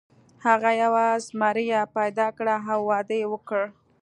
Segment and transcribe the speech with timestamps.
[0.45, 3.63] هغه یوه زمریه پیدا کړه او واده یې وکړ.